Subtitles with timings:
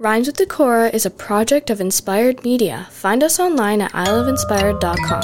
[0.00, 2.88] Rhymes with Decorah is a project of Inspired Media.
[2.90, 5.20] Find us online at iloveinspired.com.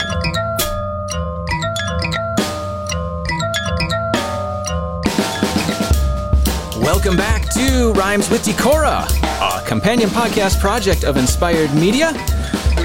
[6.82, 9.06] Welcome back to Rhymes with Decorah,
[9.40, 12.12] a companion podcast project of Inspired Media.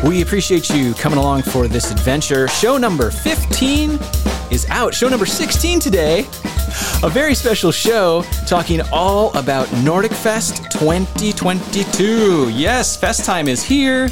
[0.06, 2.48] We appreciate you coming along for this adventure.
[2.48, 4.00] Show number 15
[4.50, 4.94] is out.
[4.94, 6.26] Show number 16 today.
[7.04, 12.50] A very special show talking all about Nordic Fest 2022.
[12.50, 14.10] Yes, Fest time is here.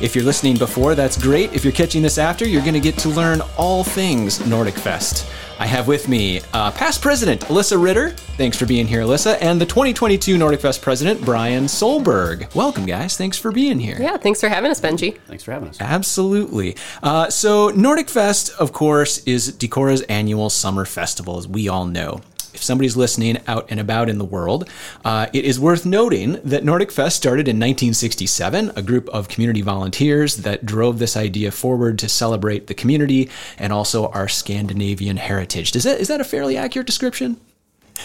[0.00, 1.54] If you're listening before, that's great.
[1.54, 5.26] If you're catching this after, you're going to get to learn all things Nordic Fest.
[5.58, 8.10] I have with me uh, past president Alyssa Ritter.
[8.36, 12.54] Thanks for being here, Alyssa, and the 2022 Nordic Fest president Brian Solberg.
[12.54, 13.16] Welcome, guys.
[13.16, 13.96] Thanks for being here.
[13.98, 15.16] Yeah, thanks for having us, Benji.
[15.26, 15.80] Thanks for having us.
[15.80, 16.76] Absolutely.
[17.02, 22.20] Uh, so, Nordic Fest, of course, is Decorah's annual summer festival, as we all know.
[22.56, 24.68] If somebody's listening out and about in the world,
[25.04, 29.60] uh, it is worth noting that Nordic Fest started in 1967, a group of community
[29.60, 35.76] volunteers that drove this idea forward to celebrate the community and also our Scandinavian heritage.
[35.76, 37.38] Is that, is that a fairly accurate description?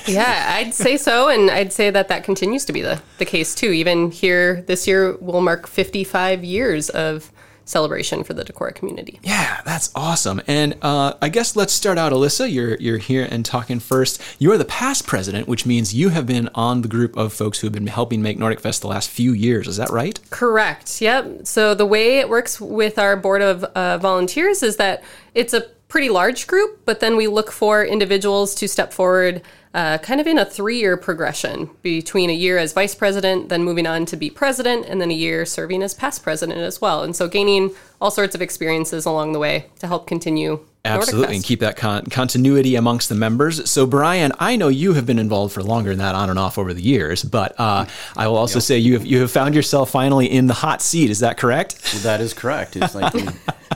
[0.05, 1.29] Yeah, I'd say so.
[1.29, 3.71] And I'd say that that continues to be the, the case too.
[3.71, 7.31] Even here this year, we'll mark 55 years of
[7.65, 9.19] celebration for the Decorah community.
[9.23, 10.41] Yeah, that's awesome.
[10.47, 12.51] And uh, I guess let's start out, Alyssa.
[12.51, 14.21] You're you're here and talking first.
[14.39, 17.59] You are the past president, which means you have been on the group of folks
[17.59, 19.67] who have been helping make Nordic Fest the last few years.
[19.67, 20.19] Is that right?
[20.29, 21.01] Correct.
[21.01, 21.47] Yep.
[21.47, 25.03] So the way it works with our board of uh, volunteers is that
[25.33, 29.41] it's a pretty large group, but then we look for individuals to step forward
[29.73, 33.63] uh, kind of in a three year progression between a year as vice president, then
[33.63, 37.03] moving on to be president, and then a year serving as past president as well.
[37.03, 40.65] And so gaining all sorts of experiences along the way to help continue.
[40.83, 43.69] Absolutely, and keep that con- continuity amongst the members.
[43.69, 46.57] So, Brian, I know you have been involved for longer than that, on and off
[46.57, 47.21] over the years.
[47.21, 47.85] But uh,
[48.17, 48.63] I will also yep.
[48.63, 51.11] say you have you have found yourself finally in the hot seat.
[51.11, 51.79] Is that correct?
[51.93, 52.75] Well, that is correct.
[52.75, 53.27] It's like you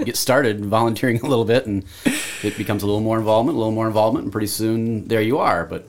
[0.04, 1.86] get started volunteering a little bit, and
[2.44, 5.38] it becomes a little more involvement, a little more involvement, and pretty soon there you
[5.38, 5.66] are.
[5.66, 5.88] But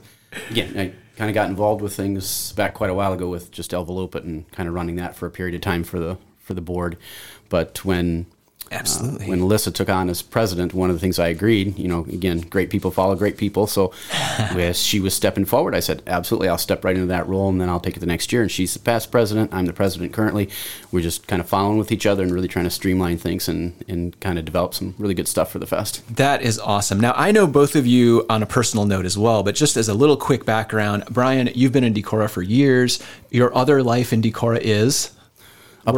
[0.49, 3.71] again, I kind of got involved with things back quite a while ago with just
[3.71, 6.61] Elvelopet and kind of running that for a period of time for the for the
[6.61, 6.97] board.
[7.49, 8.25] But when
[8.71, 9.25] Absolutely.
[9.25, 12.01] Uh, when Alyssa took on as president, one of the things I agreed, you know,
[12.05, 13.67] again, great people follow great people.
[13.67, 17.49] So as she was stepping forward, I said, absolutely, I'll step right into that role
[17.49, 18.41] and then I'll take it the next year.
[18.41, 19.53] And she's the past president.
[19.53, 20.49] I'm the president currently.
[20.91, 23.73] We're just kind of following with each other and really trying to streamline things and,
[23.87, 26.03] and kind of develop some really good stuff for the fest.
[26.15, 26.99] That is awesome.
[26.99, 29.87] Now, I know both of you on a personal note as well, but just as
[29.89, 33.01] a little quick background, Brian, you've been in Decorah for years.
[33.29, 35.11] Your other life in Decorah is?
[35.85, 35.95] Up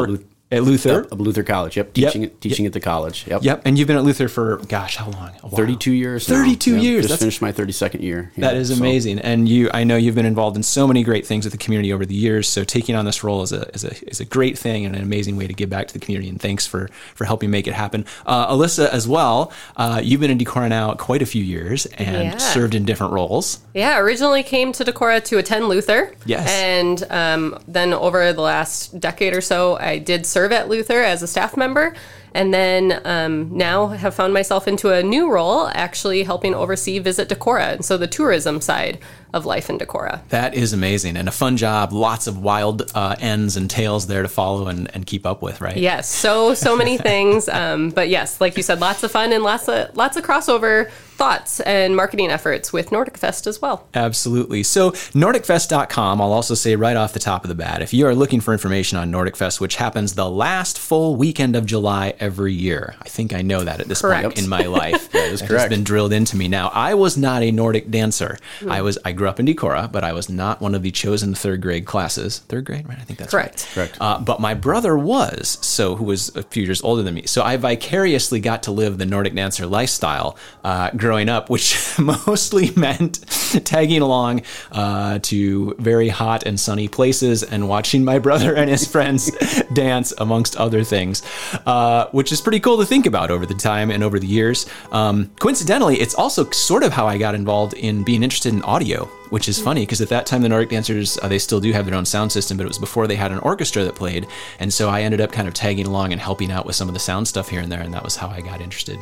[0.52, 1.08] at Luther.
[1.10, 1.78] Yep, Luther College.
[1.78, 2.40] Yep, teaching yep.
[2.40, 2.72] teaching yep.
[2.72, 3.28] at the college.
[3.28, 3.44] Yep.
[3.44, 3.62] Yep.
[3.66, 5.32] And you've been at Luther for gosh, how long?
[5.54, 6.28] Thirty-two years.
[6.28, 6.82] Thirty-two now.
[6.82, 7.04] years.
[7.04, 8.32] Just That's, finished my thirty-second year.
[8.38, 9.18] That is amazing.
[9.18, 9.24] So.
[9.24, 11.94] And you, I know you've been involved in so many great things with the community
[11.94, 12.48] over the years.
[12.48, 15.04] So taking on this role is a is a is a great thing and an
[15.04, 16.30] amazing way to give back to the community.
[16.30, 18.06] And thanks for for helping make it happen.
[18.26, 19.52] Uh, Alyssa, as well.
[19.76, 22.38] Uh, you've been in Decorah now quite a few years and yeah.
[22.38, 23.60] served in different roles.
[23.76, 24.00] Yeah.
[24.00, 26.16] Originally came to Decorah to attend Luther.
[26.26, 26.50] Yes.
[26.50, 31.22] And um, then over the last decade or so, I did serve at Luther as
[31.22, 31.96] a staff member.
[32.34, 37.28] And then um, now have found myself into a new role, actually helping oversee Visit
[37.28, 39.00] Decorah, and so the tourism side
[39.34, 40.22] of life in Decorah.
[40.30, 41.92] That is amazing and a fun job.
[41.92, 45.60] Lots of wild uh, ends and tails there to follow and, and keep up with,
[45.60, 45.78] right?
[45.78, 47.50] Yes, so so many things.
[47.50, 50.92] Um, but yes, like you said, lots of fun and lots of lots of crossover
[51.20, 53.86] thoughts and marketing efforts with Nordic Fest as well.
[53.94, 54.64] Absolutely.
[54.64, 58.16] So, NordicFest.com, I'll also say right off the top of the bat, if you are
[58.16, 62.54] looking for information on Nordic Fest, which happens the last full weekend of July every
[62.54, 64.24] year, I think I know that at this correct.
[64.24, 65.12] point in my life.
[65.12, 65.66] that is correct.
[65.66, 66.48] It's been drilled into me.
[66.48, 68.38] Now, I was not a Nordic dancer.
[68.62, 68.72] Mm.
[68.72, 71.36] I was I grew up in Decorah, but I was not one of the chosen
[71.36, 72.40] third grade classes.
[72.48, 72.98] Third grade, right?
[72.98, 73.68] I think that's correct.
[73.76, 73.90] Right.
[73.90, 73.98] Correct.
[74.00, 77.26] Uh, but my brother was, so who was a few years older than me.
[77.26, 82.72] So I vicariously got to live the Nordic dancer lifestyle uh, growing up, which mostly
[82.76, 83.20] meant
[83.66, 88.86] tagging along uh, to very hot and sunny places and watching my brother and his
[88.88, 89.32] friends
[89.74, 91.24] dance, amongst other things,
[91.66, 94.68] uh, which is pretty cool to think about over the time and over the years.
[94.92, 99.06] Um, coincidentally, it's also sort of how I got involved in being interested in audio,
[99.30, 101.86] which is funny because at that time the Nordic Dancers uh, they still do have
[101.86, 104.28] their own sound system, but it was before they had an orchestra that played,
[104.60, 106.94] and so I ended up kind of tagging along and helping out with some of
[106.94, 109.00] the sound stuff here and there, and that was how I got interested.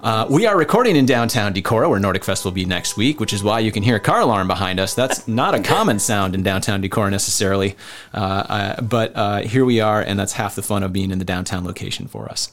[0.00, 3.32] Uh, we are recording in downtown Decorah, where Nordic Fest will be next week, which
[3.32, 4.94] is why you can hear a car alarm behind us.
[4.94, 7.76] That's not a common sound in downtown Decorah necessarily,
[8.14, 11.18] uh, uh, but uh, here we are, and that's half the fun of being in
[11.18, 12.52] the downtown location for us.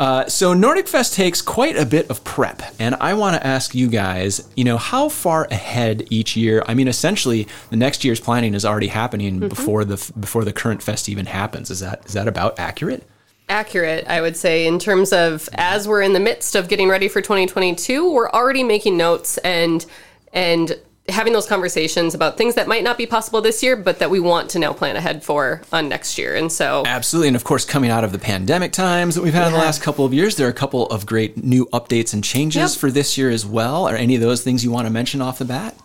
[0.00, 3.72] Uh, so Nordic Fest takes quite a bit of prep, and I want to ask
[3.72, 6.64] you guys, you know, how far ahead each year?
[6.66, 9.48] I mean, essentially, the next year's planning is already happening mm-hmm.
[9.48, 11.70] before the before the current fest even happens.
[11.70, 13.06] Is that is that about accurate?
[13.50, 17.08] Accurate, I would say, in terms of as we're in the midst of getting ready
[17.08, 19.84] for 2022, we're already making notes and
[20.32, 24.10] and having those conversations about things that might not be possible this year, but that
[24.10, 26.36] we want to now plan ahead for on next year.
[26.36, 27.28] And so, absolutely.
[27.28, 29.46] And of course, coming out of the pandemic times that we've had yeah.
[29.48, 32.22] in the last couple of years, there are a couple of great new updates and
[32.22, 32.80] changes yep.
[32.80, 33.88] for this year as well.
[33.88, 35.76] Are any of those things you want to mention off the bat?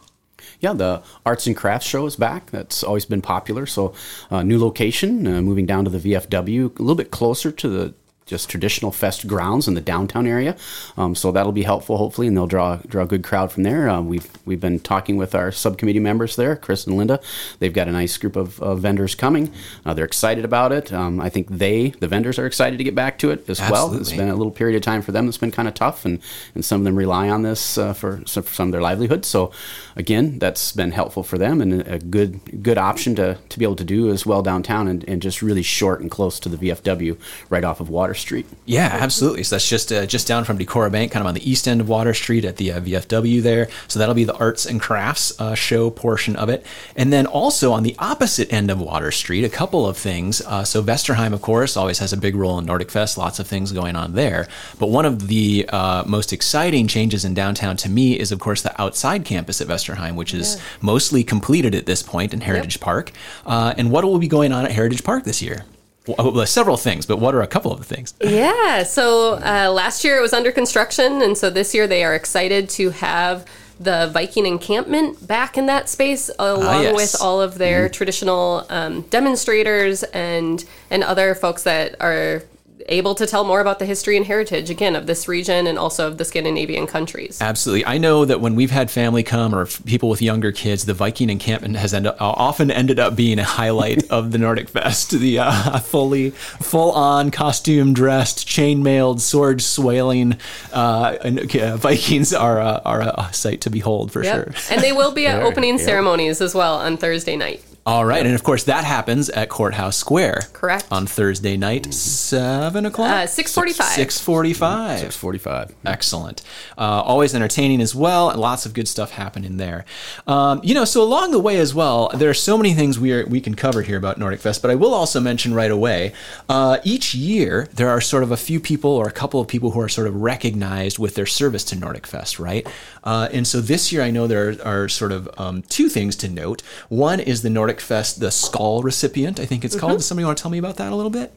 [0.60, 2.52] Yeah, the arts and crafts show is back.
[2.52, 3.66] That's always been popular.
[3.66, 3.94] So,
[4.31, 7.94] uh, new location, uh, moving down to the VFW, a little bit closer to the
[8.25, 10.56] just traditional fest grounds in the downtown area.
[10.98, 13.88] Um, so that'll be helpful, hopefully, and they'll draw draw a good crowd from there.
[13.88, 17.19] Uh, we've we've been talking with our subcommittee members there, Chris and Linda.
[17.60, 19.54] They've got a nice group of uh, vendors coming.
[19.86, 20.92] Uh, they're excited about it.
[20.92, 23.92] Um, I think they, the vendors, are excited to get back to it as Absolutely.
[23.92, 24.01] well.
[24.01, 26.19] It's been a little period of time for them that's been kind of tough, and
[26.56, 29.24] and some of them rely on this uh, for, for some of their livelihood.
[29.25, 29.51] So
[29.95, 33.75] again, that's been helpful for them and a good good option to to be able
[33.75, 37.18] to do as well downtown and, and just really short and close to the VFW
[37.51, 38.45] right off of Water Street.
[38.65, 39.44] Yeah, absolutely.
[39.44, 41.81] So that's just uh, just down from Decorah Bank, kind of on the east end
[41.81, 43.69] of Water Street at the uh, VFW there.
[43.88, 46.65] So that'll be the arts and crafts uh, show portion of it.
[46.95, 50.41] And then also on the opposite end of Water Street, a couple of things.
[50.41, 53.17] Uh, so Vesterheim, of course, always has a big role in Nordic Fest.
[53.17, 54.47] Lots of things going on there.
[54.79, 58.61] But one of the uh, most exciting changes in downtown to me is, of course,
[58.61, 60.61] the outside campus at Vesterheim, which is yeah.
[60.81, 62.81] mostly completed at this point in Heritage yep.
[62.81, 63.11] Park.
[63.45, 65.65] Uh, and what will be going on at Heritage Park this year?
[66.07, 68.13] Well, several things, but what are a couple of the things?
[68.22, 68.84] Yeah.
[68.84, 72.69] So uh, last year it was under construction, and so this year they are excited
[72.72, 73.46] to have
[73.80, 76.96] the Viking encampment back in that space, along ah, yes.
[76.96, 77.94] with all of their mm-hmm.
[77.94, 82.44] traditional um, demonstrators and and other folks that are
[82.87, 86.07] able to tell more about the history and heritage again of this region and also
[86.07, 87.41] of the Scandinavian countries.
[87.41, 90.93] Absolutely, I know that when we've had family come or people with younger kids, the
[90.93, 95.11] Viking encampment has end up, often ended up being a highlight of the Nordic Fest.
[95.11, 100.37] The uh, fully full on costume dressed, chainmailed, sword swailing
[100.73, 104.35] uh, uh, Vikings are uh, are a sight to behold for yep.
[104.55, 104.73] sure.
[104.73, 107.63] and they will be at opening ceremonies as well on Thursday night.
[107.87, 110.47] All right, and of course that happens at Courthouse Square.
[110.53, 110.87] Correct.
[110.89, 113.11] On Thursday night, seven o'clock.
[113.11, 113.89] Uh, six forty-five.
[113.89, 115.01] Six forty-five.
[115.01, 115.71] Six forty-five.
[115.85, 116.41] Excellent.
[116.79, 119.85] Uh, always entertaining as well, and lots of good stuff happening there.
[120.25, 123.13] Um, you know, so along the way as well, there are so many things we
[123.13, 124.63] are, we can cover here about Nordic Fest.
[124.63, 126.11] But I will also mention right away,
[126.49, 129.69] uh, each year there are sort of a few people or a couple of people
[129.69, 132.65] who are sort of recognized with their service to Nordic Fest, right?
[133.06, 136.16] Uh, and so this year, I know there are, are sort of um, two things
[136.18, 136.63] to note.
[136.90, 139.92] One is the Nordic Fest, the Skål recipient, I think it's called.
[139.92, 139.98] Mm-hmm.
[139.98, 141.31] Does somebody want to tell me about that a little bit?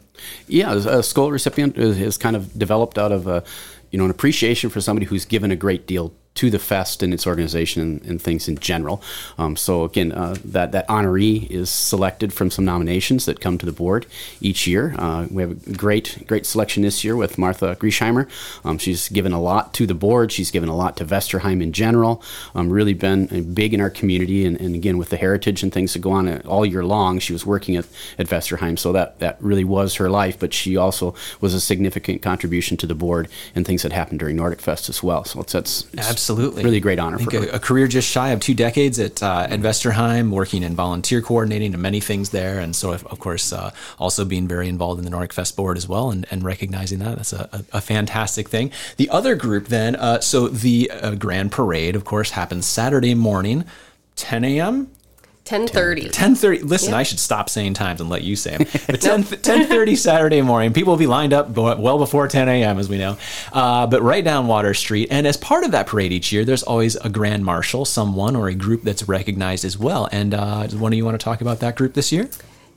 [0.46, 3.44] Yeah, a Skål recipient is, is kind of developed out of a,
[3.90, 7.12] you know, an appreciation for somebody who's given a great deal to the fest and
[7.12, 9.02] its organization and, and things in general.
[9.38, 13.66] Um, so again, uh, that that honoree is selected from some nominations that come to
[13.66, 14.06] the board
[14.40, 14.94] each year.
[14.96, 18.28] Uh, we have a great great selection this year with Martha Griesheimer.
[18.64, 20.30] Um, she's given a lot to the board.
[20.30, 22.22] She's given a lot to Vesterheim in general.
[22.54, 25.92] Um, really been big in our community, and, and, again with the heritage and things
[25.94, 27.18] that go on all year long.
[27.18, 27.86] She was working at,
[28.16, 30.38] at Vesterheim, so that that really was her life.
[30.38, 34.36] But she also was a significant contribution to the board and things that happened during
[34.36, 35.24] Nordic Fest as well.
[35.24, 36.62] So it's that's it's, Absolutely.
[36.62, 39.60] Really great honor for a, a, career just shy of two decades at, uh, at
[39.60, 42.58] Vesterheim, working in volunteer coordinating and many things there.
[42.58, 45.88] And so, of course, uh, also being very involved in the Nordic Fest board as
[45.88, 47.16] well and, and recognizing that.
[47.16, 48.70] That's a, a, a fantastic thing.
[48.98, 53.64] The other group then, uh, so the uh, Grand Parade, of course, happens Saturday morning,
[54.16, 54.90] 10 a.m.
[55.48, 59.24] 10.30 10.30 listen i should stop saying times and let you say them but 10,
[59.24, 60.72] 10.30 saturday morning.
[60.72, 63.16] People will be lined up well before 10 a.m as we know.
[63.52, 66.62] Uh, but right down water street and as part of that parade each year there's
[66.62, 70.08] always a grand marshal someone or a group that's recognized as well.
[70.12, 72.28] And uh, one of you want to talk about that group this year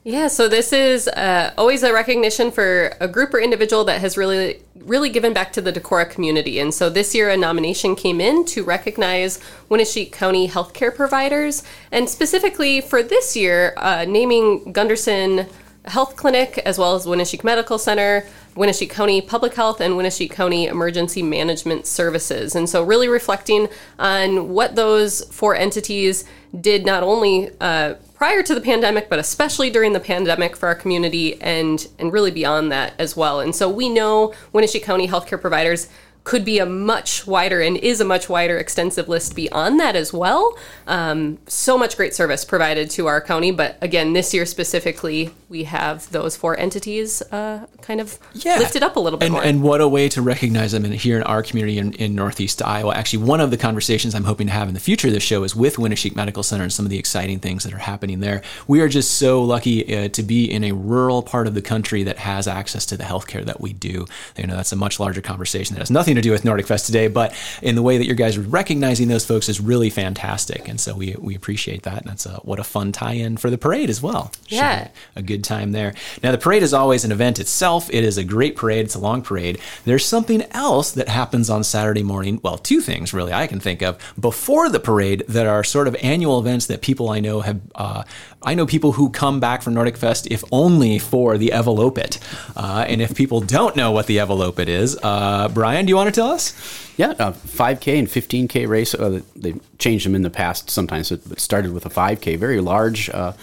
[0.03, 4.17] yeah, so this is uh, always a recognition for a group or individual that has
[4.17, 6.57] really, really given back to the Decorah community.
[6.59, 9.39] And so this year, a nomination came in to recognize
[9.69, 15.47] Winneshiek County healthcare providers, and specifically for this year, uh, naming Gundersen
[15.85, 20.67] Health Clinic as well as Winneshiek Medical Center, Winneshiek County Public Health, and Winneshiek County
[20.67, 22.55] Emergency Management Services.
[22.55, 26.25] And so, really reflecting on what those four entities
[26.59, 30.75] did not only uh, prior to the pandemic, but especially during the pandemic for our
[30.75, 33.39] community and, and really beyond that as well.
[33.39, 35.87] And so we know Winneshiek County healthcare providers
[36.23, 40.13] could be a much wider and is a much wider extensive list beyond that as
[40.13, 40.55] well.
[40.87, 45.63] Um, so much great service provided to our county, but again, this year specifically, we
[45.63, 48.57] have those four entities uh, kind of yeah.
[48.57, 49.43] lifted up a little bit and, more.
[49.43, 52.61] And what a way to recognize them in, here in our community in, in Northeast
[52.61, 52.93] Iowa.
[52.93, 55.43] Actually, one of the conversations I'm hoping to have in the future of this show
[55.43, 58.41] is with Winneshiek Medical Center and some of the exciting things that are happening there.
[58.67, 62.03] We are just so lucky uh, to be in a rural part of the country
[62.03, 64.05] that has access to the healthcare that we do.
[64.37, 66.85] You know, that's a much larger conversation that has nothing to do with Nordic Fest
[66.85, 70.67] today, but in the way that you guys are recognizing those folks is really fantastic.
[70.67, 72.01] And so we, we appreciate that.
[72.01, 74.31] And that's a, what a fun tie-in for the parade as well.
[74.47, 74.89] Yeah.
[75.15, 75.93] a good time there.
[76.23, 77.89] Now, the parade is always an event itself.
[77.91, 78.85] It is a great parade.
[78.85, 79.59] It's a long parade.
[79.85, 82.39] There's something else that happens on Saturday morning.
[82.43, 85.95] Well, two things really I can think of before the parade that are sort of
[86.01, 87.61] annual events that people I know have.
[87.75, 88.03] Uh,
[88.43, 92.19] I know people who come back from Nordic Fest if only for the Elvelopet.
[92.55, 96.00] Uh, and if people don't know what the Elvelopet is, uh, Brian, do you want
[96.07, 96.53] to tell us?
[96.97, 98.93] Yeah, a 5K and 15K race.
[98.93, 101.11] Uh, they changed them in the past sometimes.
[101.11, 103.33] It started with a 5K, very large uh,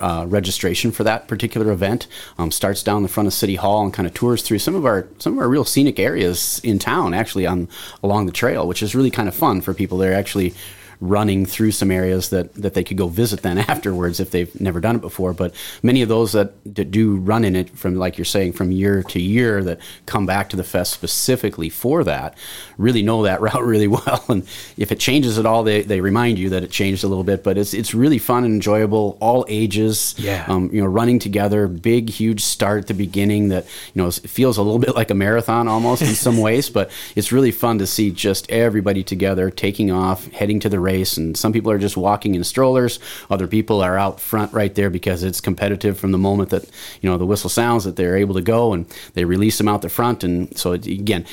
[0.00, 2.06] uh, registration for that particular event.
[2.38, 4.84] Um, starts down the front of City Hall and kind of tours through some of
[4.84, 7.68] our some of our real scenic areas in town, actually on
[8.02, 9.98] along the trail, which is really kind of fun for people.
[9.98, 10.54] They're actually
[11.00, 14.80] running through some areas that, that they could go visit then afterwards if they've never
[14.80, 15.32] done it before.
[15.32, 18.70] But many of those that, that do run in it from, like you're saying, from
[18.70, 22.36] year to year that come back to the fest specifically for that
[22.78, 24.24] really know that route really well.
[24.28, 27.24] And if it changes at all, they, they remind you that it changed a little
[27.24, 27.42] bit.
[27.42, 30.14] But it's, it's really fun and enjoyable, all ages.
[30.18, 30.44] Yeah.
[30.48, 34.14] Um, you know, running together, big, huge start at the beginning that, you know, it
[34.14, 37.78] feels a little bit like a marathon almost in some ways, but it's really fun
[37.78, 41.18] to see just everybody together taking off, heading to the race.
[41.18, 42.98] And some people are just walking in strollers.
[43.28, 46.64] Other people are out front right there because it's competitive from the moment that,
[47.00, 49.82] you know, the whistle sounds that they're able to go and they release them out
[49.82, 50.24] the front.
[50.24, 51.24] And so, it, again,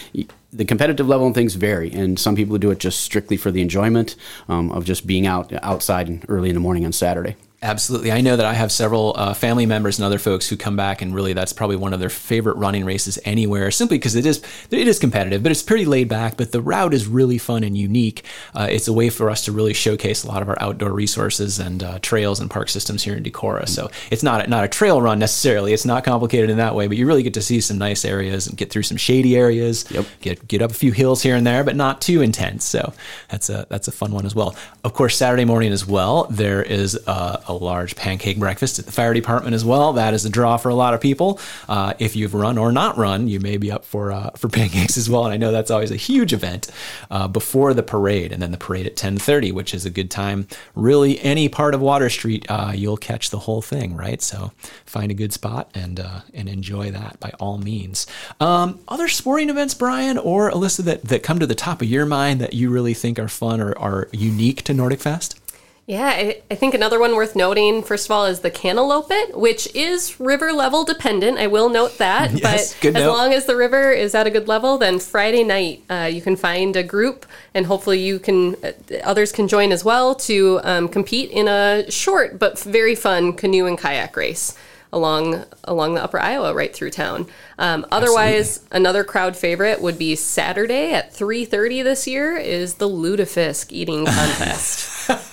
[0.53, 3.61] the competitive level and things vary, and some people do it just strictly for the
[3.61, 4.15] enjoyment
[4.47, 7.35] um, of just being out outside early in the morning on Saturday.
[7.63, 8.11] Absolutely.
[8.11, 11.01] I know that I have several uh, family members and other folks who come back,
[11.01, 14.43] and really that's probably one of their favorite running races anywhere, simply because it is
[14.69, 16.35] it is competitive, but it's pretty laid back.
[16.35, 18.25] But the route is really fun and unique.
[18.53, 21.57] Uh, it's a way for us to really showcase a lot of our outdoor resources
[21.57, 23.69] and uh, trails and park systems here in Decorah.
[23.69, 25.71] So it's not a, not a trail run necessarily.
[25.71, 28.45] It's not complicated in that way, but you really get to see some nice areas
[28.45, 29.89] and get through some shady areas.
[29.89, 30.05] Yep.
[30.19, 32.65] Get get up a few hills here and there, but not too intense.
[32.65, 32.91] So
[33.29, 34.53] that's a that's a fun one as well.
[34.83, 39.13] Of course, Saturday morning as well, there is a, large pancake breakfast at the fire
[39.13, 39.93] department as well.
[39.93, 41.39] That is a draw for a lot of people.
[41.67, 44.97] Uh, if you've run or not run, you may be up for uh, for pancakes
[44.97, 45.25] as well.
[45.25, 46.69] And I know that's always a huge event
[47.11, 50.47] uh, before the parade, and then the parade at 10:30, which is a good time.
[50.75, 54.21] Really, any part of Water Street, uh, you'll catch the whole thing, right?
[54.21, 54.51] So
[54.85, 58.07] find a good spot and uh, and enjoy that by all means.
[58.39, 62.05] Um, other sporting events, Brian or Alyssa, that that come to the top of your
[62.05, 65.39] mind that you really think are fun or are unique to Nordic Fest?
[65.85, 69.67] Yeah, I, I think another one worth noting, first of all, is the Kanolopet, which
[69.75, 71.37] is river level dependent.
[71.39, 72.31] I will note that.
[72.43, 73.11] Yes, but as note.
[73.11, 76.37] long as the river is at a good level, then Friday night uh, you can
[76.37, 78.71] find a group, and hopefully you can uh,
[79.03, 83.65] others can join as well to um, compete in a short but very fun canoe
[83.65, 84.57] and kayak race
[84.93, 87.27] along along the Upper Iowa right through town.
[87.57, 93.71] Um, otherwise, another crowd favorite would be Saturday at 3:30 this year is the lutefisk
[93.71, 95.09] eating contest.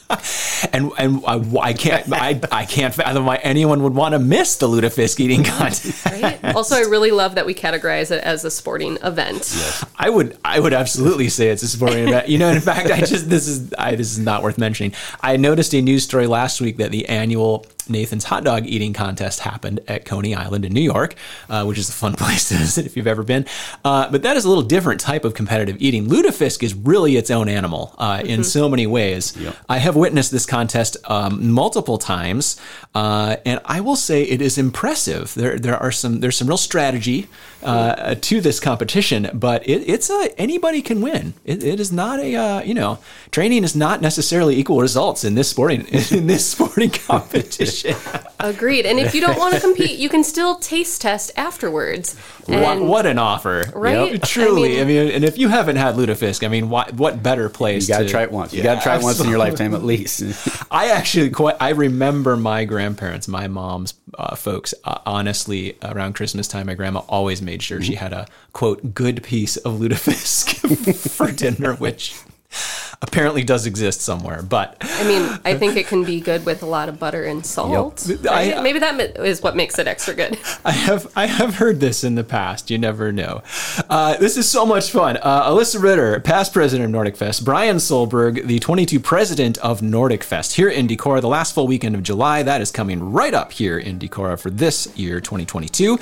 [0.73, 4.55] and and I, I can't I, I can't fathom why anyone would want to miss
[4.57, 6.05] the lutefisk eating contest.
[6.05, 6.55] Right?
[6.55, 9.55] also, I really love that we categorize it as a sporting event.
[9.97, 12.29] I would I would absolutely say it's a sporting event.
[12.29, 14.93] You know, in fact, I just this is I, this is not worth mentioning.
[15.21, 19.41] I noticed a news story last week that the annual Nathan's hot dog eating contest
[19.41, 21.15] happened at Coney Island in New York,
[21.49, 23.45] uh, which is a fun place to visit if you've ever been.
[23.83, 26.07] Uh, but that is a little different type of competitive eating.
[26.07, 29.37] Lutefisk is really its own animal uh, in so many ways.
[29.69, 32.59] I have witnessed this contest um, multiple times,
[32.95, 35.33] uh, and I will say it is impressive.
[35.35, 37.27] There there are some there's some real strategy
[37.63, 41.33] uh, to this competition, but it, it's a anybody can win.
[41.45, 42.97] It, it is not a uh, you know
[43.37, 45.81] training is not necessarily equal results in this sporting
[46.17, 47.95] in this sporting competition.
[48.39, 48.85] Agreed.
[48.87, 52.15] And if you don't want to compete, you can still taste test afterwards.
[52.47, 54.13] what, And- what an offer, Right?
[54.13, 54.23] Yep.
[54.23, 57.21] Truly, I I mean, mean- and if you haven't had lutefisk, I mean, what what
[57.21, 57.87] better place?
[57.87, 58.51] You got to to try it once.
[58.53, 59.90] You Yeah, got to try it once in your lifetime at least.
[60.71, 61.55] I actually quite.
[61.59, 64.73] I remember my grandparents, my mom's uh, folks.
[64.83, 69.23] Uh, honestly, around Christmas time, my grandma always made sure she had a quote good
[69.23, 72.15] piece of lutefisk for dinner, which
[73.03, 74.41] apparently does exist somewhere.
[74.41, 77.45] But I mean, I think it can be good with a lot of butter and
[77.45, 78.05] salt.
[78.07, 78.23] Yep.
[78.25, 78.57] right?
[78.57, 80.37] I- Maybe that is what makes it extra good.
[80.65, 82.69] I have I have heard this in the past.
[82.69, 83.41] You never know.
[83.89, 85.17] Uh, this is so much fun.
[85.21, 87.43] Uh, Alyssa Ritter, past president of Nordic Fest.
[87.43, 91.21] Brian Solberg, the 22 president of Nordic Fest here in Decorah.
[91.21, 92.43] The last full weekend of July.
[92.43, 95.97] That is coming right up here in Decorah for this year, 2022.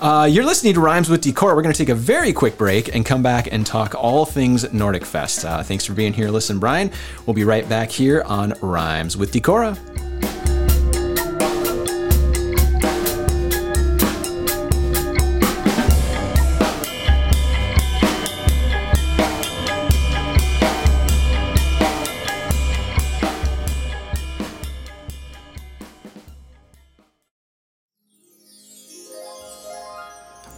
[0.00, 1.54] Uh, you're listening to Rhymes with Decorah.
[1.56, 4.72] We're going to take a very quick break and come back and talk all things
[4.72, 5.44] Nordic Fest.
[5.44, 6.30] Uh, thanks for being here.
[6.44, 6.90] Listen, Brian.
[7.24, 10.43] We'll be right back here on Rhymes with Decorah.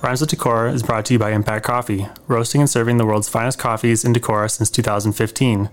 [0.06, 3.28] Rhymes with Decorah is brought to you by Impact Coffee, roasting and serving the world's
[3.28, 5.68] finest coffees in Decorah since 2015.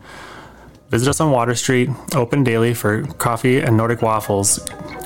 [0.90, 4.58] Visit us on Water Street, open daily for coffee and Nordic waffles,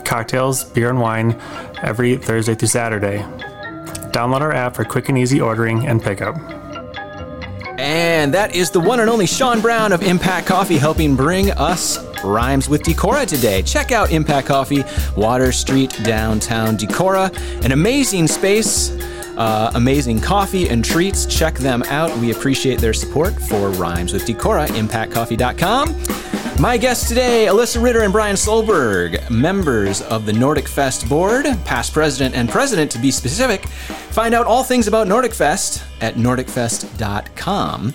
[0.05, 1.37] cocktails, beer, and wine
[1.83, 3.17] every Thursday through Saturday.
[4.13, 6.37] Download our app for quick and easy ordering and pickup.
[7.77, 11.99] And that is the one and only Sean Brown of Impact Coffee helping bring us
[12.23, 13.61] Rhymes with Decorah today.
[13.61, 14.83] Check out Impact Coffee,
[15.15, 17.63] Water Street, downtown Decorah.
[17.63, 18.89] An amazing space,
[19.37, 21.25] uh, amazing coffee and treats.
[21.25, 22.15] Check them out.
[22.17, 26.59] We appreciate their support for Rhymes with Decorah, impactcoffee.com.
[26.59, 31.93] My guests today, Alyssa Ritter and Brian Solberg, members of the Nordic Fest board, past
[31.93, 33.67] president and president to be specific.
[33.67, 37.93] Find out all things about Nordic Fest at nordicfest.com.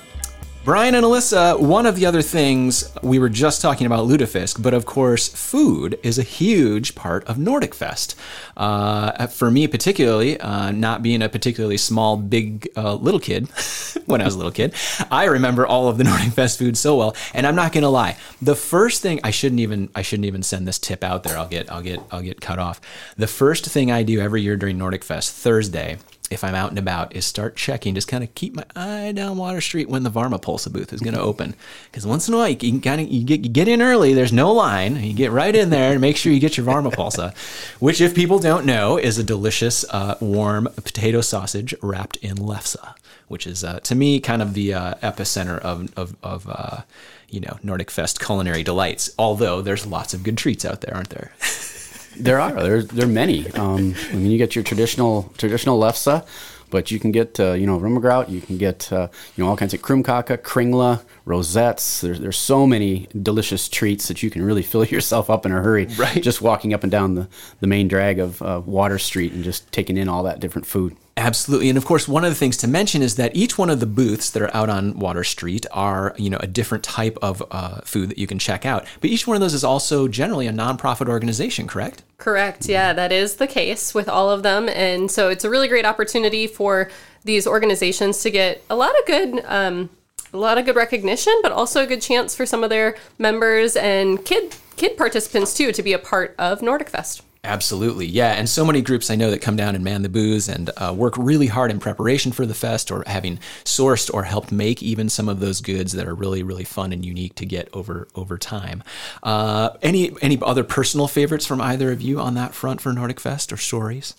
[0.64, 4.72] Brian and Alyssa, one of the other things we were just talking about lutefisk, but
[4.72, 8.14] of course, food is a huge part of Nordic Fest.
[8.56, 13.48] Uh, for me, particularly, uh, not being a particularly small, big uh, little kid
[14.06, 14.72] when I was a little kid,
[15.10, 17.16] I remember all of the Nordic Fest food so well.
[17.34, 20.44] And I'm not going to lie, the first thing I shouldn't even I shouldn't even
[20.44, 21.36] send this tip out there.
[21.36, 22.80] I'll get I'll get I'll get cut off.
[23.16, 25.98] The first thing I do every year during Nordic Fest Thursday
[26.32, 29.36] if I'm out and about, is start checking, just kind of keep my eye down
[29.36, 31.54] Water Street when the Varma Pulsa booth is going to open.
[31.90, 34.14] Because once in a while, you kind of you get you get in early.
[34.14, 34.96] There's no line.
[35.02, 37.36] You get right in there and make sure you get your Varma Pulsa,
[37.80, 42.94] which, if people don't know, is a delicious uh, warm potato sausage wrapped in lefse,
[43.28, 46.82] which is uh, to me kind of the uh, epicenter of of, of uh,
[47.28, 49.14] you know Nordic Fest culinary delights.
[49.18, 51.32] Although there's lots of good treats out there, aren't there?
[52.16, 52.52] There are.
[52.52, 53.50] There, there are many.
[53.52, 56.26] Um, I mean, you get your traditional traditional lefse,
[56.70, 58.28] but you can get uh, you know rummergrout.
[58.30, 62.00] You can get uh, you know all kinds of krumkaka, kringla, rosettes.
[62.00, 65.60] There's there's so many delicious treats that you can really fill yourself up in a
[65.60, 65.86] hurry.
[65.96, 66.22] Right.
[66.22, 67.28] Just walking up and down the
[67.60, 70.96] the main drag of uh, Water Street and just taking in all that different food.
[71.16, 71.68] Absolutely.
[71.68, 73.86] And of course, one of the things to mention is that each one of the
[73.86, 77.82] booths that are out on Water Street are, you know, a different type of uh,
[77.82, 78.86] food that you can check out.
[79.00, 82.02] But each one of those is also generally a nonprofit organization, correct?
[82.16, 82.66] Correct.
[82.66, 84.70] Yeah, that is the case with all of them.
[84.70, 86.90] And so it's a really great opportunity for
[87.24, 89.44] these organizations to get a lot of good.
[89.46, 89.90] Um,
[90.32, 93.76] a lot of good recognition, but also a good chance for some of their members
[93.76, 97.22] and kid kid participants too to be a part of Nordic Fest.
[97.44, 98.34] Absolutely, yeah.
[98.34, 100.94] And so many groups I know that come down and man the booths and uh,
[100.96, 105.08] work really hard in preparation for the fest or having sourced or helped make even
[105.08, 108.38] some of those goods that are really, really fun and unique to get over over
[108.38, 108.84] time.
[109.24, 113.18] Uh, any any other personal favorites from either of you on that front for Nordic
[113.18, 114.14] Fest or stories?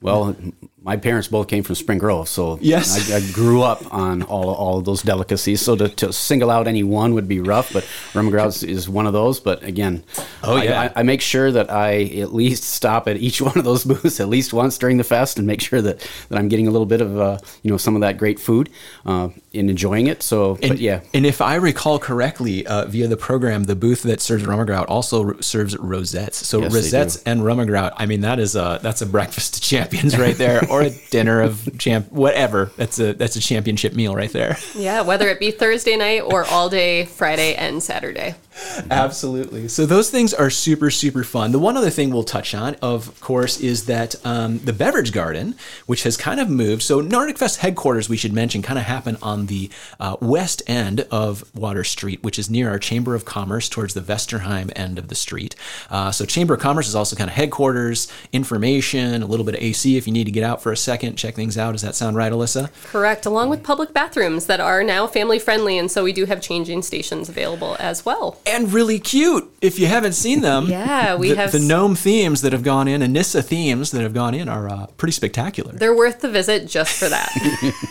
[0.00, 0.36] Well,
[0.84, 3.10] my parents both came from Spring Grove, so Yes.
[3.10, 5.62] I, I grew up on all, all of those delicacies.
[5.62, 9.06] So to, to single out any one would be rough, but rummergrout is, is one
[9.06, 9.40] of those.
[9.40, 10.02] But again,
[10.42, 10.80] Oh, I- yeah.
[10.94, 14.20] I, I make sure that I at least stop at each one of those booths
[14.20, 16.86] at least once during the fest and make sure that, that I'm getting a little
[16.86, 18.68] bit of uh, you know some of that great food
[19.06, 20.22] uh, and enjoying it.
[20.22, 24.02] So, And, but yeah, And if I recall correctly, uh, via the program, the booth
[24.02, 26.46] that serves rummergrout also r- serves rosettes.
[26.46, 27.92] So Yes, rosettes and rummergrout.
[27.96, 31.40] I mean, that is a that's a breakfast of champions right there, or a dinner
[31.40, 32.70] of champ, whatever.
[32.76, 34.56] That's a that's a championship meal right there.
[34.74, 38.34] Yeah, whether it be Thursday night or all day Friday and Saturday.
[38.90, 39.68] Absolutely.
[39.68, 41.52] So those things are super, super fun.
[41.52, 45.54] The one other thing we'll touch on, of course, is that um, the beverage garden,
[45.86, 46.82] which has kind of moved.
[46.82, 51.00] So Nordic Fest headquarters, we should mention, kind of happen on the uh, west end
[51.10, 55.08] of Water Street, which is near our Chamber of Commerce towards the Vesterheim end of
[55.08, 55.56] the street.
[55.90, 59.62] Uh, so Chamber of Commerce is also kind of headquarters, information, a little bit of
[59.62, 61.72] AC if you need to get out for a second, check things out.
[61.72, 62.70] Does that sound right, Alyssa?
[62.84, 66.40] Correct, along with public bathrooms that are now family friendly, and so we do have
[66.40, 68.38] changing stations available as well.
[68.46, 69.50] And really cute.
[69.60, 72.88] If you haven't seen them, Yeah, we the, have the gnome themes that have gone
[72.88, 75.72] in and Nissa themes that have gone in are uh, pretty spectacular.
[75.72, 77.30] They're worth the visit just for that.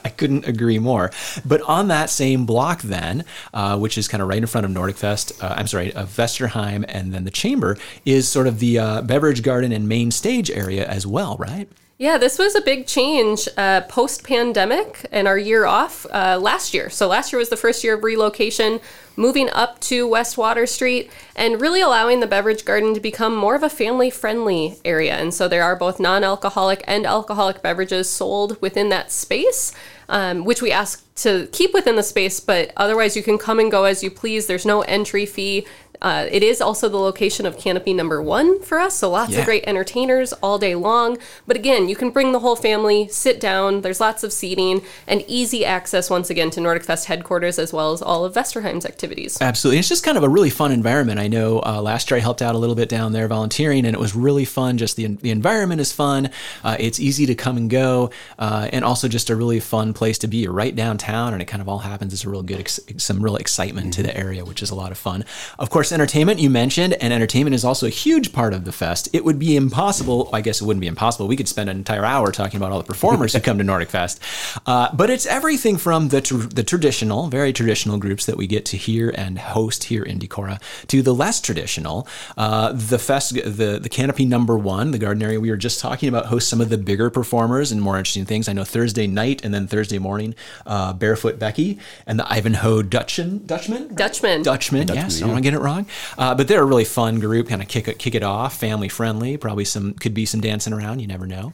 [0.05, 1.11] I couldn't agree more.
[1.45, 4.71] But on that same block, then, uh, which is kind of right in front of
[4.71, 8.79] Nordic Fest, uh, I'm sorry, of Vesterheim, and then the Chamber is sort of the
[8.79, 11.67] uh, beverage garden and main stage area as well, right?
[12.03, 16.73] Yeah, this was a big change uh, post pandemic and our year off uh, last
[16.73, 16.89] year.
[16.89, 18.81] So, last year was the first year of relocation,
[19.15, 23.55] moving up to West Water Street, and really allowing the beverage garden to become more
[23.55, 25.15] of a family friendly area.
[25.15, 29.71] And so, there are both non alcoholic and alcoholic beverages sold within that space.
[30.09, 33.71] Um, which we ask to keep within the space, but otherwise you can come and
[33.71, 34.45] go as you please.
[34.45, 35.65] There's no entry fee.
[36.03, 39.39] Uh, it is also the location of canopy number one for us, so lots Yeah.
[39.39, 41.17] of great entertainers all day long.
[41.47, 43.81] But again, you can bring the whole family, sit down.
[43.81, 47.93] There's lots of seating and easy access once again to Nordic Fest headquarters as well
[47.93, 49.37] as all of Vesterheim's activities.
[49.41, 49.79] Absolutely.
[49.79, 51.19] It's just kind of a really fun environment.
[51.19, 53.95] I know uh, last year I helped out a little bit down there volunteering, and
[53.95, 54.77] it was really fun.
[54.77, 56.29] Just the, the environment is fun.
[56.65, 60.17] Uh, it's easy to come and go, uh, and also just a really fun place
[60.17, 60.37] to be.
[60.37, 62.11] You're right downtown, and it kind of all happens.
[62.11, 64.91] It's a real good, ex- some real excitement to the area, which is a lot
[64.91, 65.23] of fun.
[65.57, 69.07] Of course, entertainment you mentioned, and entertainment is also a huge part of the fest.
[69.13, 70.29] It would be impossible.
[70.33, 71.27] I guess it wouldn't be impossible.
[71.27, 73.89] We could spend an entire hour talking about all the performers who come to Nordic
[73.89, 74.19] Fest,
[74.65, 78.65] uh, but it's everything from the tr- the traditional, very traditional groups that we get
[78.65, 82.07] to hear and host here in Decorah to the less traditional.
[82.37, 86.09] Uh, the fest, the the canopy number one, the garden area we were just talking
[86.09, 88.47] about, hosts some of the bigger performers and more interesting things.
[88.49, 93.45] I know Thursday night and then Thursday morning, uh, Barefoot Becky and the Ivanhoe Dutchin,
[93.45, 94.43] Dutchman, Dutchman.
[94.43, 95.72] Dutchman, yes, I don't want to get it wrong.
[96.17, 98.89] Uh, but they're a really fun group, kind of kick it, kick it off, family
[98.89, 99.37] friendly.
[99.37, 100.99] Probably some could be some dancing around.
[100.99, 101.53] You never know.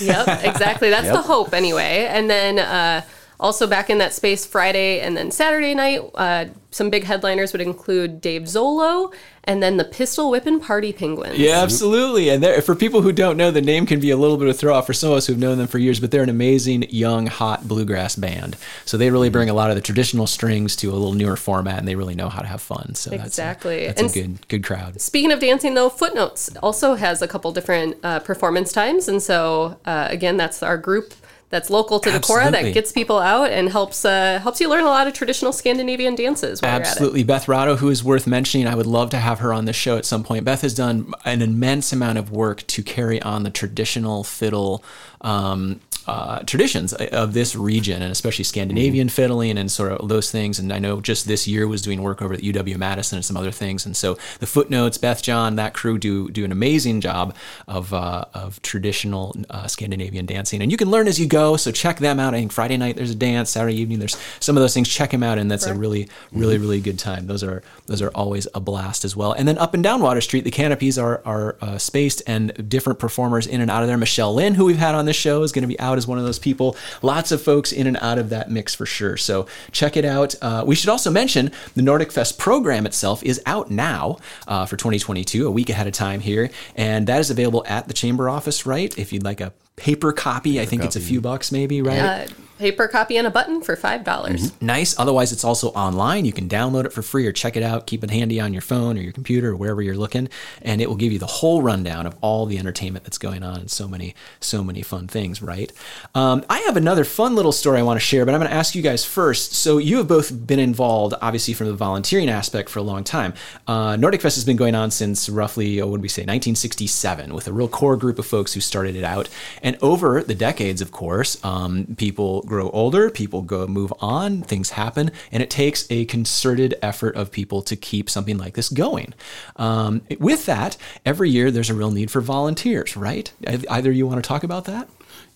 [0.00, 0.90] yep, exactly.
[0.90, 2.06] That's the hope anyway.
[2.10, 3.02] And then uh,
[3.40, 7.60] also back in that space Friday and then Saturday night, uh, some big headliners would
[7.60, 11.36] include Dave Zollo and then the Pistol Whipping Party Penguins.
[11.36, 12.28] Yeah, absolutely.
[12.28, 14.56] And for people who don't know, the name can be a little bit of a
[14.56, 16.84] throw off for some of us who've known them for years, but they're an amazing,
[16.90, 18.56] young, hot bluegrass band.
[18.84, 21.78] So they really bring a lot of the traditional strings to a little newer format,
[21.78, 22.94] and they really know how to have fun.
[22.94, 23.86] So that's a- Exactly.
[23.86, 25.00] that's a good, good crowd.
[25.00, 29.78] Speaking of dancing, though, Footnotes also has a couple different uh, performance times, and so
[29.86, 31.14] uh, again, that's our group
[31.50, 32.62] that's local to Decorah Absolutely.
[32.62, 36.14] that gets people out and helps uh, helps you learn a lot of traditional Scandinavian
[36.14, 36.62] dances.
[36.62, 37.24] Absolutely.
[37.24, 39.98] Beth Rotto, who is worth mentioning, I would love to have her on the show
[39.98, 40.44] at some point.
[40.44, 44.84] Beth has done an immense amount of work to carry on the traditional fiddle
[45.22, 50.58] um, uh, traditions of this region, and especially Scandinavian fiddling and sort of those things.
[50.58, 53.36] And I know just this year was doing work over at UW Madison and some
[53.36, 53.86] other things.
[53.86, 57.34] And so the footnotes, Beth John, that crew do do an amazing job
[57.68, 60.62] of uh, of traditional uh, Scandinavian dancing.
[60.62, 61.56] And you can learn as you go.
[61.56, 62.34] So check them out.
[62.34, 64.88] I think Friday night there's a dance, Saturday evening there's some of those things.
[64.88, 67.26] Check them out, and that's a really, really, really good time.
[67.26, 69.32] Those are those are always a blast as well.
[69.32, 72.98] And then up and down Water Street, the canopies are are uh, spaced and different
[72.98, 73.96] performers in and out of there.
[73.96, 76.18] Michelle Lynn, who we've had on this show, is going to be out as one
[76.18, 76.76] of those people.
[77.02, 79.16] Lots of folks in and out of that mix for sure.
[79.16, 80.34] So check it out.
[80.42, 84.76] Uh, we should also mention the Nordic Fest program itself is out now uh, for
[84.76, 88.66] 2022, a week ahead of time here, and that is available at the chamber office.
[88.66, 91.80] Right, if you'd like a paper copy, I think it's a few bucks maybe.
[91.82, 91.98] Right.
[91.98, 92.26] Uh,
[92.58, 94.52] paper copy and a button for five dollars.
[94.60, 94.96] nice.
[94.98, 96.26] Otherwise, it's also online.
[96.26, 97.86] You can download it for free or check it out.
[97.86, 100.28] Keep it handy on your phone or your computer or wherever you're looking,
[100.60, 103.60] and it will give you the whole rundown of all the entertainment that's going on
[103.60, 105.40] and so many, so many fun things.
[105.40, 105.72] Right.
[106.14, 108.56] Um, I have another fun little story I want to share, but I'm going to
[108.56, 109.54] ask you guys first.
[109.54, 113.32] So you have both been involved, obviously, from the volunteering aspect for a long time.
[113.66, 117.32] Uh, Nordic Fest has been going on since roughly, oh, what did we say, 1967,
[117.32, 119.30] with a real core group of folks who started it out.
[119.62, 124.70] And over the decades, of course, um, people grow older, people go move on, things
[124.70, 129.14] happen, and it takes a concerted effort of people to keep something like this going.
[129.56, 133.32] Um, with that, every year there's a real need for volunteers, right?
[133.68, 134.88] Either you want to talk about that?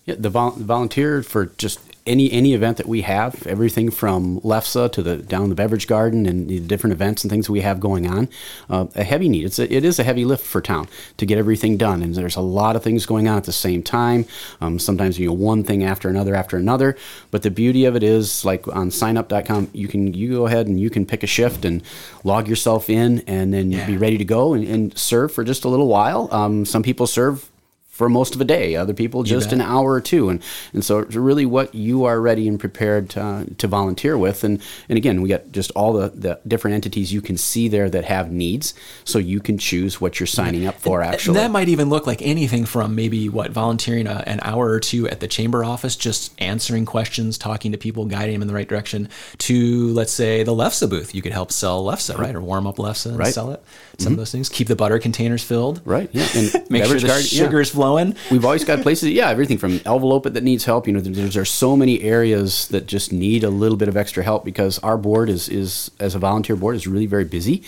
[0.05, 4.93] Yeah, the vol- volunteer for just any any event that we have, everything from LEFSA
[4.93, 8.07] to the down the beverage garden and the different events and things we have going
[8.07, 8.29] on,
[8.69, 9.45] uh, a heavy need.
[9.47, 10.87] It's a, it is a heavy lift for town
[11.17, 13.83] to get everything done, and there's a lot of things going on at the same
[13.83, 14.27] time.
[14.61, 16.97] Um, sometimes you know one thing after another after another.
[17.31, 20.79] But the beauty of it is, like on signup.com, you can you go ahead and
[20.79, 21.83] you can pick a shift and
[22.23, 23.87] log yourself in, and then Yeah.
[23.87, 26.29] be ready to go and, and serve for just a little while.
[26.33, 27.51] Um, some people serve
[27.95, 28.75] for most of a day.
[28.75, 32.21] Other people just an hour or two, and and so it's really what you are
[32.21, 34.43] ready and prepared to, to volunteer with.
[34.43, 37.89] And and again, we got just all the the different entities you can see there
[37.89, 41.03] that have needs, so you can choose what you're signing up for.
[41.05, 44.41] Uh, actually, And that might even look like anything from maybe what volunteering a, an
[44.43, 48.43] hour or two at the chamber office, just answering questions, talking to people, guiding them
[48.43, 51.15] in the right direction, to let's say the Lefsa booth.
[51.15, 53.33] You could help sell Lefsa, right, or warm up Lefsa and Right.
[53.33, 53.63] sell it.
[53.99, 54.19] Some of mm-hmm.
[54.19, 54.49] those things.
[54.49, 55.81] Keep the butter containers filled.
[55.85, 56.11] right?
[56.13, 57.45] Yeah, and Make sure the garden- yeah.
[57.45, 58.17] sugar's flowing flowing.
[58.31, 60.87] We've always got places, yeah, everything from Elvelopet that needs help.
[60.87, 64.23] You know, there's, there's so many areas that just need a little bit of extra
[64.23, 67.63] help because our board is, is as a volunteer board, is really very busy.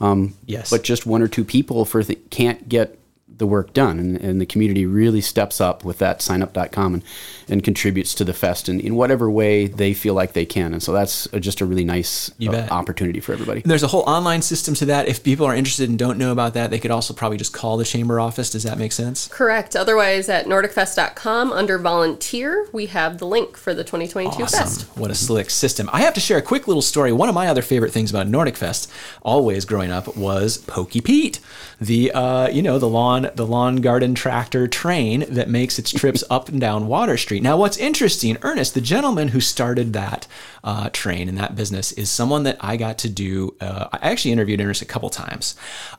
[0.00, 0.70] Um, Yes.
[0.70, 2.98] But just one or two people for th- can't get
[3.38, 7.04] the work done, and, and the community really steps up with that signup.com and,
[7.48, 10.72] and contributes to the fest in, in whatever way they feel like they can.
[10.72, 13.62] And so that's uh, just a really nice uh, opportunity for everybody.
[13.64, 15.08] There's a whole online system to that.
[15.08, 17.76] If people are interested and don't know about that, they could also probably just call
[17.76, 18.50] the chamber office.
[18.50, 19.28] Does that make sense?
[19.28, 19.76] Correct.
[19.76, 24.82] Otherwise, at nordicfest.com under volunteer, we have the link for the 2022 fest.
[24.96, 25.88] What a slick system.
[25.92, 27.12] I have to share a quick little story.
[27.12, 28.90] One of my other favorite things about Nordic Fest,
[29.22, 31.40] always growing up, was Pokey Pete,
[31.80, 36.24] the uh, you know the lawn the lawn garden tractor train that makes its trips
[36.30, 37.42] up and down Water Street.
[37.42, 40.26] Now, what's interesting, Ernest, the gentleman who started that
[40.64, 43.54] uh, train and that business, is someone that I got to do.
[43.60, 45.56] Uh, I actually interviewed Ernest a couple times,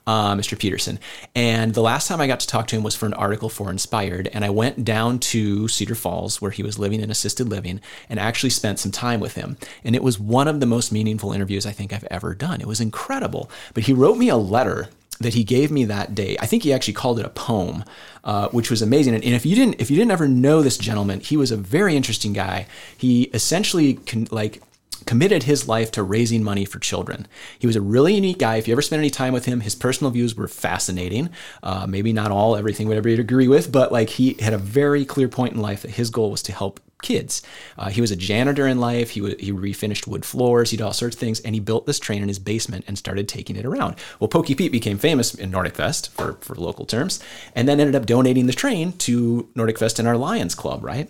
[0.07, 0.57] uh, Mr.
[0.57, 0.99] Peterson,
[1.35, 3.69] and the last time I got to talk to him was for an article for
[3.69, 7.81] Inspired, and I went down to Cedar Falls where he was living in assisted living
[8.09, 9.57] and actually spent some time with him.
[9.83, 12.61] And it was one of the most meaningful interviews I think I've ever done.
[12.61, 13.49] It was incredible.
[13.73, 16.37] But he wrote me a letter that he gave me that day.
[16.39, 17.83] I think he actually called it a poem,
[18.23, 19.15] uh, which was amazing.
[19.15, 21.57] And, and if you didn't, if you didn't ever know this gentleman, he was a
[21.57, 22.67] very interesting guy.
[22.97, 24.61] He essentially con- like
[25.05, 27.27] committed his life to raising money for children.
[27.57, 28.57] He was a really unique guy.
[28.57, 31.29] If you ever spent any time with him, his personal views were fascinating.
[31.63, 35.05] Uh, maybe not all everything would everybody agree with, but like he had a very
[35.05, 37.41] clear point in life that his goal was to help kids.
[37.77, 39.11] Uh, he was a janitor in life.
[39.11, 40.71] He would, he refinished wood floors.
[40.71, 42.97] He did all sorts of things, and he built this train in his basement and
[42.97, 43.95] started taking it around.
[44.19, 47.19] Well, Pokey Pete became famous in Nordic Fest for for local terms,
[47.55, 50.83] and then ended up donating the train to Nordic Fest and our Lions Club.
[50.83, 51.09] Right.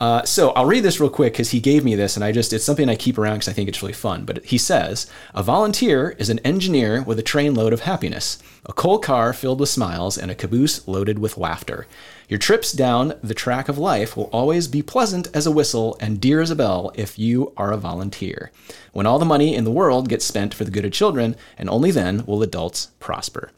[0.00, 2.52] Uh, so I'll read this real quick because he gave me this, and I just
[2.52, 4.24] it's something I keep around because I think it's really fun.
[4.24, 8.72] But he says, "A volunteer is an engineer with a train load of happiness, a
[8.72, 11.86] coal car filled with smiles, and a caboose loaded with laughter."
[12.30, 16.20] Your trips down the track of life will always be pleasant as a whistle and
[16.20, 18.52] dear as a bell if you are a volunteer.
[18.92, 21.68] When all the money in the world gets spent for the good of children, and
[21.68, 23.50] only then will adults prosper.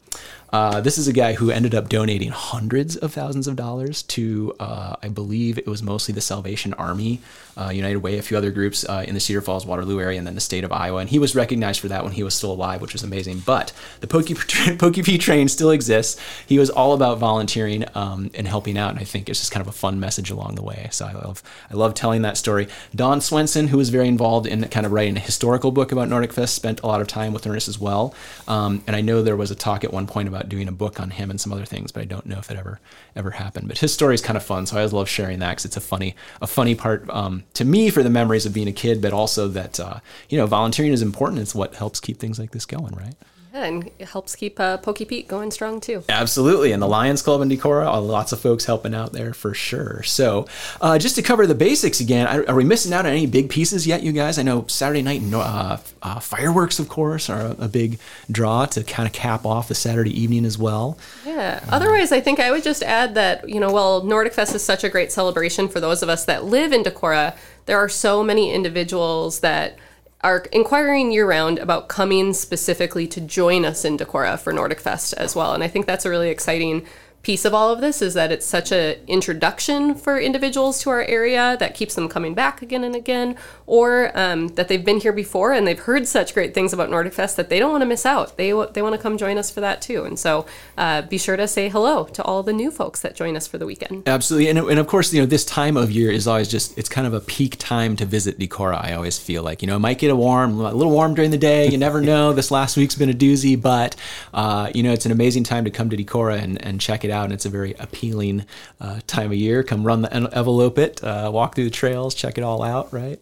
[0.53, 4.53] Uh, this is a guy who ended up donating hundreds of thousands of dollars to,
[4.59, 7.21] uh, I believe it was mostly the Salvation Army,
[7.57, 10.27] uh, United Way, a few other groups uh, in the Cedar Falls, Waterloo area, and
[10.27, 10.99] then the state of Iowa.
[10.99, 13.39] And he was recognized for that when he was still alive, which was amazing.
[13.39, 14.35] But the Pokey,
[14.77, 16.21] Pokey P train still exists.
[16.45, 19.61] He was all about volunteering um, and helping out, and I think it's just kind
[19.61, 20.87] of a fun message along the way.
[20.91, 22.67] So I love, I love telling that story.
[22.93, 26.31] Don Swenson, who was very involved in kind of writing a historical book about Nordic
[26.31, 28.13] Fest, spent a lot of time with Ernest as well.
[28.47, 30.99] Um, and I know there was a talk at one point about doing a book
[30.99, 32.79] on him and some other things, but I don't know if it ever
[33.15, 33.67] ever happened.
[33.67, 35.77] But his story is kind of fun, so I always love sharing that because it's
[35.77, 39.01] a funny a funny part um, to me for the memories of being a kid,
[39.01, 41.41] but also that uh, you know volunteering is important.
[41.41, 43.15] It's what helps keep things like this going, right?
[43.53, 46.03] Yeah, and it helps keep uh, Pokey Pete going strong too.
[46.09, 46.71] Absolutely.
[46.71, 50.01] And the Lions Club in Decorah, lots of folks helping out there for sure.
[50.01, 50.47] So,
[50.81, 53.51] uh, just to cover the basics again, are, are we missing out on any big
[53.51, 54.39] pieces yet, you guys?
[54.39, 57.99] I know Saturday night uh, uh, fireworks, of course, are a, a big
[58.31, 60.97] draw to kind of cap off the Saturday evening as well.
[61.23, 61.63] Yeah.
[61.69, 64.83] Otherwise, I think I would just add that, you know, while Nordic Fest is such
[64.83, 67.37] a great celebration for those of us that live in Decorah,
[67.67, 69.77] there are so many individuals that
[70.23, 75.13] are inquiring year round about coming specifically to join us in Decorah for Nordic Fest
[75.13, 75.53] as well.
[75.53, 76.85] And I think that's a really exciting
[77.23, 81.03] piece of all of this is that it's such an introduction for individuals to our
[81.03, 85.13] area that keeps them coming back again and again or um, that they've been here
[85.13, 87.85] before and they've heard such great things about nordic fest that they don't want to
[87.85, 90.45] miss out they, they want to come join us for that too and so
[90.77, 93.57] uh, be sure to say hello to all the new folks that join us for
[93.57, 96.47] the weekend Absolutely, and, and of course, you know this time of year is always
[96.47, 98.83] just it's kind of a peak time to visit Decorah.
[98.83, 101.31] I always feel like you know it might get a warm, a little warm during
[101.31, 101.67] the day.
[101.67, 102.33] You never know.
[102.33, 103.95] this last week's been a doozy, but
[104.33, 107.11] uh, you know it's an amazing time to come to Decorah and, and check it
[107.13, 107.25] out.
[107.25, 108.45] And it's a very appealing
[108.81, 109.63] uh, time of year.
[109.63, 112.91] Come run the Elvelopet, uh, walk through the trails, check it all out.
[112.91, 113.21] Right,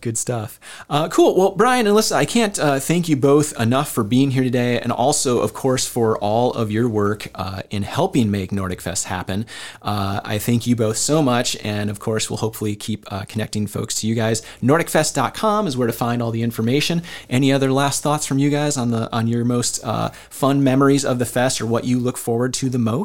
[0.00, 0.58] good stuff.
[0.90, 1.36] Uh, cool.
[1.36, 4.80] Well, Brian and Alyssa, I can't uh, thank you both enough for being here today,
[4.80, 9.06] and also, of course, for all of your work uh, in helping make Nordic Fest
[9.06, 9.46] happen.
[9.82, 13.66] Uh, I thank you both so much, and of course, we'll hopefully keep uh, connecting
[13.66, 14.42] folks to you guys.
[14.62, 17.02] NordicFest.com is where to find all the information.
[17.28, 21.04] Any other last thoughts from you guys on the on your most uh, fun memories
[21.04, 23.01] of the fest, or what you look forward to the most?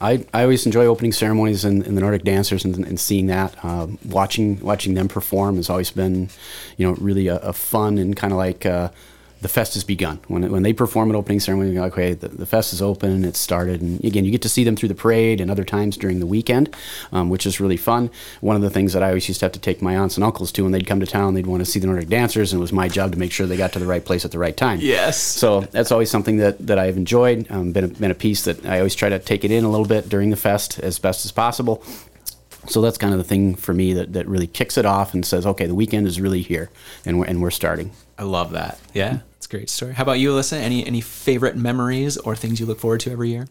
[0.00, 3.64] I, I always enjoy opening ceremonies and, and the Nordic dancers and, and seeing that.
[3.64, 6.28] Um, watching watching them perform has always been,
[6.76, 8.90] you know, really a, a fun and kind of like uh,
[9.42, 10.20] the fest has begun.
[10.28, 13.24] When, when they perform an opening ceremony, you're like, okay, the, the fest is open,
[13.24, 13.82] it's started.
[13.82, 16.26] And again, you get to see them through the parade and other times during the
[16.26, 16.74] weekend,
[17.10, 18.08] um, which is really fun.
[18.40, 20.22] One of the things that I always used to have to take my aunts and
[20.22, 22.60] uncles to when they'd come to town, they'd want to see the Nordic dancers, and
[22.60, 24.38] it was my job to make sure they got to the right place at the
[24.38, 24.78] right time.
[24.80, 25.18] Yes.
[25.18, 27.50] So that's always something that, that I've enjoyed.
[27.50, 29.68] Um, been, a, been a piece that I always try to take it in a
[29.68, 31.82] little bit during the fest as best as possible.
[32.68, 35.26] So that's kind of the thing for me that, that really kicks it off and
[35.26, 36.70] says, okay, the weekend is really here,
[37.04, 37.90] and we're, and we're starting.
[38.18, 38.78] I love that.
[38.94, 39.94] Yeah, it's a great story.
[39.94, 40.58] How about you, Alyssa?
[40.58, 43.48] Any any favorite memories or things you look forward to every year?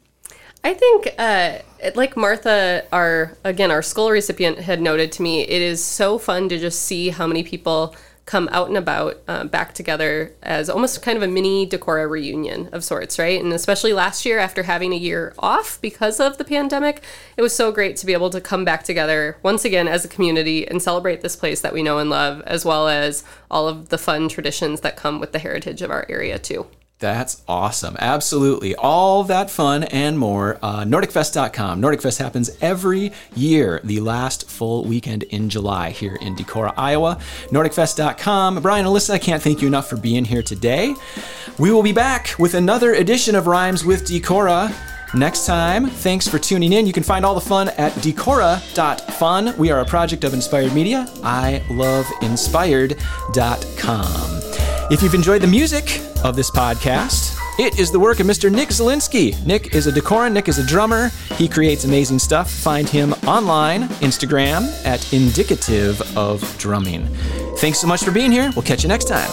[0.63, 1.59] I think, uh,
[1.95, 6.49] like Martha, our again our school recipient had noted to me, it is so fun
[6.49, 7.95] to just see how many people
[8.25, 12.69] come out and about uh, back together as almost kind of a mini Decorah reunion
[12.71, 13.41] of sorts, right?
[13.41, 17.03] And especially last year, after having a year off because of the pandemic,
[17.35, 20.09] it was so great to be able to come back together once again as a
[20.09, 23.89] community and celebrate this place that we know and love, as well as all of
[23.89, 26.67] the fun traditions that come with the heritage of our area, too.
[27.01, 27.97] That's awesome.
[27.99, 28.75] Absolutely.
[28.75, 30.59] All that fun and more.
[30.61, 31.81] Uh, NordicFest.com.
[31.81, 37.17] NordicFest happens every year, the last full weekend in July here in Decorah, Iowa.
[37.49, 38.61] NordicFest.com.
[38.61, 40.93] Brian, Alyssa, I can't thank you enough for being here today.
[41.57, 44.71] We will be back with another edition of Rhymes with Decorah.
[45.15, 46.85] Next time, thanks for tuning in.
[46.85, 49.57] You can find all the fun at decorah.fun.
[49.57, 51.07] We are a project of Inspired Media.
[51.23, 54.70] I love inspired.com.
[54.91, 58.51] If you've enjoyed the music of this podcast, it is the work of Mr.
[58.51, 59.41] Nick Zielinski.
[59.45, 61.11] Nick is a Decoran, Nick is a drummer.
[61.37, 62.51] He creates amazing stuff.
[62.51, 67.07] Find him online, Instagram, at Indicative of Drumming.
[67.59, 68.51] Thanks so much for being here.
[68.53, 69.29] We'll catch you next time.